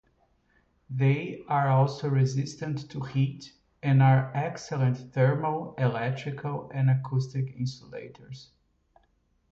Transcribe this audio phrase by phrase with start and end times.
[0.89, 3.53] They are also resistant to heat
[3.83, 8.49] and are excellent thermal, electrical and acoustic insulators.